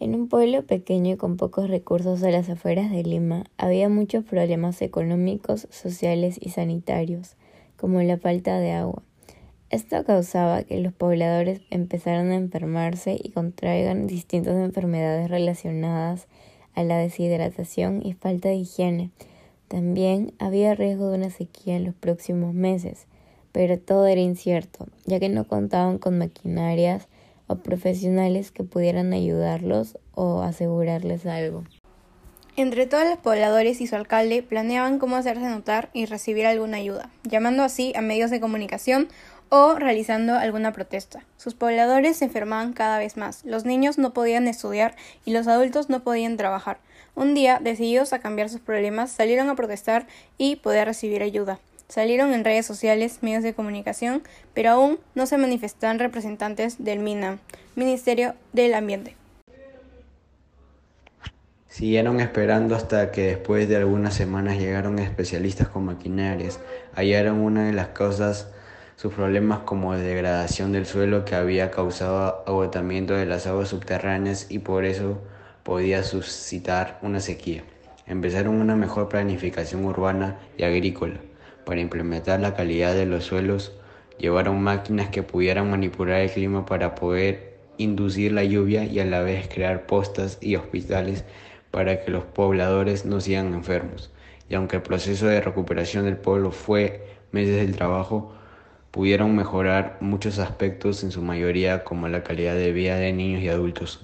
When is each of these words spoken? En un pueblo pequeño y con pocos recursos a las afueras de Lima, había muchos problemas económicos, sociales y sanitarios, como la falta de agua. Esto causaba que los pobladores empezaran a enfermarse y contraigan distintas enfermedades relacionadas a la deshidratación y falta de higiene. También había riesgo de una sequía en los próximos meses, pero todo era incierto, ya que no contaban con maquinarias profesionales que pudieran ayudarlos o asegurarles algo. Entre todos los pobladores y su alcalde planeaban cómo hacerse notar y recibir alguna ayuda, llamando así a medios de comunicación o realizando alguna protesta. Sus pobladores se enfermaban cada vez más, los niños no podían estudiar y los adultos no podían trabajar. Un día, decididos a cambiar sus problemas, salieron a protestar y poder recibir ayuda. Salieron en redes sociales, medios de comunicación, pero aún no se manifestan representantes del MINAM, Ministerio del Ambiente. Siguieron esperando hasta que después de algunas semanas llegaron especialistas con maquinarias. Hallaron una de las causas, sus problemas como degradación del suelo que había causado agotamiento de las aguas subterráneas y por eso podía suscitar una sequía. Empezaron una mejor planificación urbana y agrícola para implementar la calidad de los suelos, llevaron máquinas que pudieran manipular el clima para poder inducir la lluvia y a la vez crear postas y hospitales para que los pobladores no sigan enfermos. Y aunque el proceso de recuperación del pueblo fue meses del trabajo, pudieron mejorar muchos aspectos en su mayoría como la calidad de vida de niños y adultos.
En 0.00 0.14
un 0.14 0.28
pueblo 0.28 0.62
pequeño 0.62 1.12
y 1.12 1.16
con 1.18 1.36
pocos 1.36 1.68
recursos 1.68 2.22
a 2.22 2.30
las 2.30 2.48
afueras 2.48 2.90
de 2.90 3.02
Lima, 3.02 3.44
había 3.58 3.90
muchos 3.90 4.24
problemas 4.24 4.80
económicos, 4.80 5.68
sociales 5.68 6.38
y 6.40 6.48
sanitarios, 6.48 7.36
como 7.76 8.00
la 8.00 8.16
falta 8.16 8.58
de 8.58 8.72
agua. 8.72 9.02
Esto 9.68 10.02
causaba 10.04 10.62
que 10.62 10.80
los 10.80 10.94
pobladores 10.94 11.60
empezaran 11.68 12.30
a 12.30 12.36
enfermarse 12.36 13.20
y 13.22 13.28
contraigan 13.28 14.06
distintas 14.06 14.56
enfermedades 14.56 15.28
relacionadas 15.28 16.28
a 16.74 16.82
la 16.82 16.96
deshidratación 16.96 18.00
y 18.02 18.14
falta 18.14 18.48
de 18.48 18.54
higiene. 18.54 19.10
También 19.68 20.32
había 20.38 20.74
riesgo 20.74 21.10
de 21.10 21.18
una 21.18 21.30
sequía 21.30 21.76
en 21.76 21.84
los 21.84 21.94
próximos 21.94 22.54
meses, 22.54 23.04
pero 23.52 23.78
todo 23.78 24.06
era 24.06 24.22
incierto, 24.22 24.86
ya 25.04 25.20
que 25.20 25.28
no 25.28 25.46
contaban 25.46 25.98
con 25.98 26.16
maquinarias 26.16 27.06
profesionales 27.56 28.50
que 28.50 28.64
pudieran 28.64 29.12
ayudarlos 29.12 29.98
o 30.14 30.42
asegurarles 30.42 31.26
algo. 31.26 31.64
Entre 32.56 32.86
todos 32.86 33.04
los 33.08 33.18
pobladores 33.18 33.80
y 33.80 33.86
su 33.86 33.96
alcalde 33.96 34.42
planeaban 34.42 34.98
cómo 34.98 35.16
hacerse 35.16 35.48
notar 35.48 35.88
y 35.92 36.06
recibir 36.06 36.46
alguna 36.46 36.78
ayuda, 36.78 37.10
llamando 37.22 37.62
así 37.62 37.92
a 37.96 38.00
medios 38.00 38.30
de 38.30 38.40
comunicación 38.40 39.08
o 39.50 39.74
realizando 39.74 40.34
alguna 40.34 40.72
protesta. 40.72 41.24
Sus 41.36 41.54
pobladores 41.54 42.18
se 42.18 42.26
enfermaban 42.26 42.72
cada 42.72 42.98
vez 42.98 43.16
más, 43.16 43.44
los 43.44 43.64
niños 43.64 43.98
no 43.98 44.12
podían 44.12 44.48
estudiar 44.48 44.94
y 45.24 45.32
los 45.32 45.46
adultos 45.46 45.88
no 45.88 46.02
podían 46.02 46.36
trabajar. 46.36 46.78
Un 47.14 47.34
día, 47.34 47.60
decididos 47.62 48.12
a 48.12 48.20
cambiar 48.20 48.48
sus 48.48 48.60
problemas, 48.60 49.10
salieron 49.10 49.48
a 49.48 49.56
protestar 49.56 50.06
y 50.38 50.56
poder 50.56 50.86
recibir 50.86 51.22
ayuda. 51.22 51.60
Salieron 51.90 52.32
en 52.32 52.44
redes 52.44 52.66
sociales, 52.66 53.18
medios 53.20 53.42
de 53.42 53.52
comunicación, 53.52 54.22
pero 54.54 54.70
aún 54.70 55.00
no 55.16 55.26
se 55.26 55.38
manifestan 55.38 55.98
representantes 55.98 56.84
del 56.84 57.00
MINAM, 57.00 57.40
Ministerio 57.74 58.34
del 58.52 58.74
Ambiente. 58.74 59.16
Siguieron 61.66 62.20
esperando 62.20 62.76
hasta 62.76 63.10
que 63.10 63.22
después 63.22 63.68
de 63.68 63.74
algunas 63.74 64.14
semanas 64.14 64.56
llegaron 64.56 65.00
especialistas 65.00 65.66
con 65.66 65.86
maquinarias. 65.86 66.60
Hallaron 66.94 67.40
una 67.40 67.66
de 67.66 67.72
las 67.72 67.88
causas, 67.88 68.46
sus 68.94 69.12
problemas 69.12 69.58
como 69.64 69.92
degradación 69.96 70.70
del 70.70 70.86
suelo 70.86 71.24
que 71.24 71.34
había 71.34 71.72
causado 71.72 72.44
agotamiento 72.46 73.14
de 73.14 73.26
las 73.26 73.48
aguas 73.48 73.68
subterráneas 73.68 74.46
y 74.48 74.60
por 74.60 74.84
eso 74.84 75.20
podía 75.64 76.04
suscitar 76.04 77.00
una 77.02 77.18
sequía. 77.18 77.64
Empezaron 78.06 78.60
una 78.60 78.76
mejor 78.76 79.08
planificación 79.08 79.84
urbana 79.84 80.38
y 80.56 80.62
agrícola 80.62 81.18
para 81.64 81.80
implementar 81.80 82.40
la 82.40 82.54
calidad 82.54 82.94
de 82.94 83.06
los 83.06 83.24
suelos, 83.24 83.72
llevaron 84.18 84.62
máquinas 84.62 85.08
que 85.08 85.22
pudieran 85.22 85.70
manipular 85.70 86.20
el 86.20 86.30
clima 86.30 86.66
para 86.66 86.94
poder 86.94 87.58
inducir 87.78 88.32
la 88.32 88.44
lluvia 88.44 88.84
y 88.84 89.00
a 89.00 89.04
la 89.04 89.22
vez 89.22 89.48
crear 89.48 89.86
postas 89.86 90.38
y 90.40 90.56
hospitales 90.56 91.24
para 91.70 92.00
que 92.00 92.10
los 92.10 92.24
pobladores 92.24 93.04
no 93.04 93.20
sigan 93.20 93.54
enfermos. 93.54 94.10
Y 94.48 94.54
aunque 94.54 94.76
el 94.76 94.82
proceso 94.82 95.26
de 95.26 95.40
recuperación 95.40 96.04
del 96.04 96.16
pueblo 96.16 96.50
fue 96.52 97.06
meses 97.32 97.56
del 97.56 97.76
trabajo, 97.76 98.32
pudieron 98.90 99.34
mejorar 99.36 99.96
muchos 100.00 100.38
aspectos 100.38 101.04
en 101.04 101.10
su 101.10 101.22
mayoría 101.22 101.84
como 101.84 102.08
la 102.08 102.22
calidad 102.22 102.54
de 102.54 102.72
vida 102.72 102.96
de 102.96 103.12
niños 103.12 103.42
y 103.42 103.48
adultos. 103.48 103.98